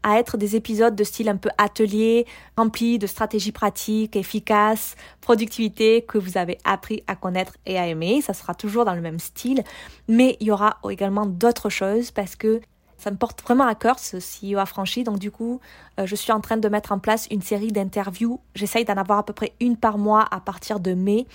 à 0.03 0.19
être 0.19 0.37
des 0.37 0.55
épisodes 0.55 0.95
de 0.95 1.03
style 1.03 1.29
un 1.29 1.37
peu 1.37 1.49
atelier, 1.57 2.25
remplis 2.55 2.99
de 2.99 3.07
stratégies 3.07 3.51
pratiques, 3.51 4.15
efficaces, 4.15 4.95
productivité 5.21 6.03
que 6.07 6.17
vous 6.17 6.37
avez 6.37 6.57
appris 6.63 7.03
à 7.07 7.15
connaître 7.15 7.57
et 7.65 7.77
à 7.77 7.87
aimer. 7.87 8.21
Ça 8.21 8.33
sera 8.33 8.55
toujours 8.55 8.85
dans 8.85 8.95
le 8.95 9.01
même 9.01 9.19
style, 9.19 9.63
mais 10.07 10.37
il 10.39 10.47
y 10.47 10.51
aura 10.51 10.77
également 10.89 11.25
d'autres 11.25 11.69
choses 11.69 12.11
parce 12.11 12.35
que 12.35 12.61
ça 12.97 13.11
me 13.11 13.17
porte 13.17 13.41
vraiment 13.41 13.67
à 13.67 13.75
cœur 13.75 13.99
ce 13.99 14.17
CEO 14.17 14.57
affranchi. 14.57 15.03
Donc 15.03 15.19
du 15.19 15.31
coup, 15.31 15.59
euh, 15.99 16.05
je 16.05 16.15
suis 16.15 16.31
en 16.31 16.41
train 16.41 16.57
de 16.57 16.69
mettre 16.69 16.91
en 16.91 16.99
place 16.99 17.27
une 17.31 17.41
série 17.41 17.71
d'interviews. 17.71 18.39
J'essaye 18.55 18.85
d'en 18.85 18.97
avoir 18.97 19.19
à 19.19 19.23
peu 19.23 19.33
près 19.33 19.53
une 19.59 19.77
par 19.77 19.97
mois 19.97 20.25
à 20.31 20.39
partir 20.39 20.79
de 20.79 20.93
mai 20.93 21.27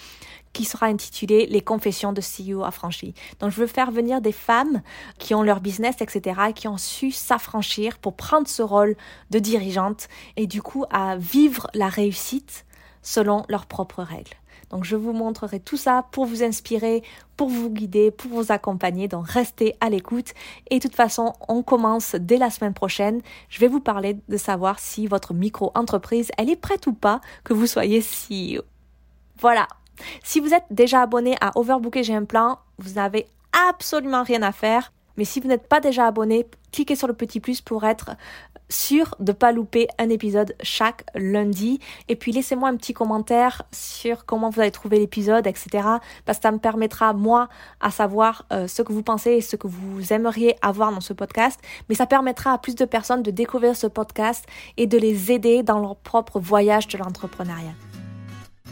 qui 0.53 0.65
sera 0.65 0.87
intitulée 0.87 1.47
Les 1.47 1.63
confessions 1.63 2.13
de 2.13 2.21
CEO 2.21 2.63
affranchi. 2.63 3.15
Donc 3.41 3.51
je 3.51 3.61
veux 3.61 3.67
faire 3.67 3.91
venir 3.91 4.21
des 4.21 4.33
femmes 4.33 4.83
qui 5.19 5.35
ont 5.35 5.43
leur 5.43 5.61
business, 5.61 5.97
etc., 6.01 6.53
qui 6.55 6.69
ont 6.69 6.77
su 6.77 7.11
s'affranchir 7.11 7.99
pour 7.99 8.17
prendre 8.17 8.49
ce 8.49 8.63
rôle 8.63 8.97
de 9.31 9.39
dirigeante 9.39 10.09
et 10.37 10.47
du 10.47 10.61
coup 10.61 10.85
à 10.91 11.17
vivre 11.17 11.69
la 11.75 11.89
réussite 11.89 12.67
selon 13.03 13.45
leurs 13.49 13.67
propres 13.67 14.03
règles. 14.03 14.37
Donc 14.73 14.85
je 14.85 14.97
vous 14.97 15.13
montrerai 15.13 15.61
tout 15.61 15.77
ça 15.77 16.07
pour 16.11 16.25
vous 16.25 16.43
inspirer, 16.43 17.03
pour 17.37 17.49
vous 17.49 17.71
guider, 17.71 18.11
pour 18.11 18.31
vous 18.31 18.51
accompagner. 18.51 19.07
Donc 19.07 19.29
restez 19.29 19.77
à 19.81 19.91
l'écoute. 19.91 20.33
Et 20.71 20.79
de 20.79 20.83
toute 20.83 20.97
façon, 20.97 21.35
on 21.49 21.63
commence 21.63 22.17
dès 22.17 22.39
la 22.39 22.51
semaine 22.51 22.75
prochaine. 22.75 23.21
Je 23.49 23.61
vais 23.61 23.69
vous 23.69 23.81
parler 23.81 24.19
de 24.29 24.37
savoir 24.37 24.79
si 24.79 25.07
votre 25.07 25.35
micro-entreprise, 25.35 26.31
elle 26.39 26.51
est 26.51 26.57
prête 26.57 26.87
ou 26.87 26.95
pas 26.95 27.21
que 27.45 27.53
vous 27.53 27.67
soyez 27.67 28.01
CEO. 28.01 28.63
Voilà. 29.39 29.69
Si 30.25 30.41
vous 30.41 30.55
êtes 30.55 30.65
déjà 30.71 31.03
abonné 31.03 31.37
à 31.41 31.53
Overbooker, 31.57 32.03
j'ai 32.03 32.15
un 32.15 32.25
plan, 32.25 32.59
vous 32.79 32.95
n'avez 32.95 33.27
absolument 33.69 34.23
rien 34.23 34.43
à 34.43 34.53
faire. 34.53 34.93
Mais 35.17 35.25
si 35.25 35.41
vous 35.41 35.49
n'êtes 35.49 35.67
pas 35.67 35.81
déjà 35.81 36.07
abonné, 36.07 36.47
cliquez 36.73 36.97
sur 36.97 37.07
le 37.07 37.15
petit 37.15 37.41
plus 37.41 37.61
pour 37.61 37.85
être 37.85 38.17
sûr 38.69 39.15
de 39.21 39.33
ne 39.33 39.37
pas 39.37 39.53
louper 39.53 39.87
un 39.99 40.09
épisode 40.09 40.55
chaque 40.63 41.05
lundi. 41.15 41.79
Et 42.09 42.17
puis 42.17 42.33
laissez-moi 42.33 42.69
un 42.69 42.77
petit 42.77 42.95
commentaire 42.95 43.63
sur 43.71 44.25
comment 44.25 44.51
vous 44.51 44.61
avez 44.61 44.71
trouvé 44.71 44.99
l'épisode, 44.99 45.47
etc. 45.47 45.87
Parce 46.25 46.39
que 46.39 46.43
ça 46.43 46.53
me 46.53 46.59
permettra, 46.59 47.13
moi, 47.13 47.49
à 47.81 47.91
savoir 47.91 48.47
euh, 48.53 48.67
ce 48.67 48.83
que 48.83 48.93
vous 48.93 49.03
pensez 49.03 49.33
et 49.33 49.41
ce 49.41 49.57
que 49.57 49.67
vous 49.67 50.13
aimeriez 50.13 50.57
avoir 50.63 50.93
dans 50.93 51.01
ce 51.01 51.13
podcast. 51.13 51.61
Mais 51.89 51.95
ça 51.95 52.07
permettra 52.07 52.53
à 52.53 52.59
plus 52.59 52.75
de 52.75 52.85
personnes 52.85 53.23
de 53.23 53.31
découvrir 53.31 53.77
ce 53.77 53.87
podcast 53.87 54.47
et 54.77 54.87
de 54.87 54.99
les 54.99 55.31
aider 55.31 55.63
dans 55.63 55.79
leur 55.79 55.97
propre 55.97 56.41
voyage 56.41 56.89
de 56.89 56.99
l'entrepreneuriat. 56.99 57.75